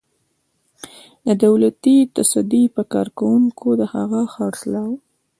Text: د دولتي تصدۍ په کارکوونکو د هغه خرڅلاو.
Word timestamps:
د 1.25 1.27
دولتي 1.43 1.97
تصدۍ 2.15 2.63
په 2.75 2.81
کارکوونکو 2.93 3.67
د 3.79 3.81
هغه 3.93 4.21
خرڅلاو. 4.33 4.93